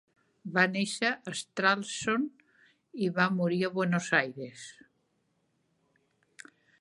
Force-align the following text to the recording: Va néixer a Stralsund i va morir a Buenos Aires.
Va 0.53 0.61
néixer 0.75 1.09
a 1.31 1.33
Stralsund 1.41 2.41
i 3.07 3.11
va 3.19 3.27
morir 3.41 3.61
a 3.67 3.71
Buenos 3.77 4.11
Aires. 4.23 4.67